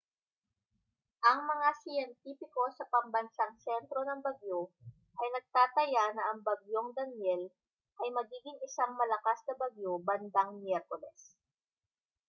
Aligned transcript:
ang 1.29 1.39
mga 1.51 1.69
siyentipiko 1.85 2.63
sa 2.77 2.85
pambansang 2.93 3.53
sentro 3.65 3.99
ng 4.09 4.19
bagyo 4.25 4.61
ay 5.21 5.27
nagtataya 5.31 6.05
na 6.17 6.23
ang 6.33 6.39
bagyong 6.47 6.89
danielle 6.97 7.45
ay 8.01 8.09
magiging 8.17 8.57
isang 8.67 8.91
malakas 9.01 9.39
na 9.45 9.53
bagyo 9.61 9.91
bandang 10.07 10.51
miyerkules 10.65 11.21